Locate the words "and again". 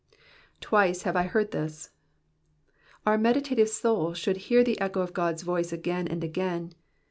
6.07-6.73